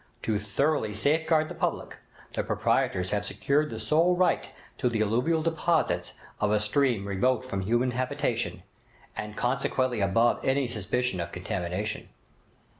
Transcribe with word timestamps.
To 0.23 0.39
thoroughly 0.39 0.95
safeguard 0.95 1.47
the 1.47 1.53
public, 1.53 1.97
the 2.33 2.43
proprietors 2.43 3.11
have 3.11 3.23
secured 3.23 3.69
the 3.69 3.79
sole 3.79 4.15
right 4.17 4.49
to 4.79 4.89
the 4.89 5.03
alluvial 5.03 5.43
deposits 5.43 6.13
of 6.39 6.51
a 6.51 6.59
stream 6.59 7.07
remote 7.07 7.45
from 7.45 7.61
human 7.61 7.91
habitation, 7.91 8.63
and 9.15 9.37
consequently 9.37 9.99
above 9.99 10.43
any 10.43 10.67
suspicion 10.67 11.19
of 11.19 11.31
contamination. 11.31 12.09